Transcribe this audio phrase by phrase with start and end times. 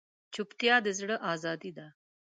[0.33, 1.87] چوپتیا، د زړه ازادي ده.